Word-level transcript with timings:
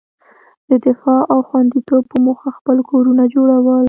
د 0.69 0.71
دفاع 0.85 1.21
او 1.31 1.39
خوندیتوب 1.47 2.03
په 2.11 2.17
موخه 2.25 2.49
خپل 2.57 2.77
کورونه 2.89 3.23
جوړول. 3.33 3.79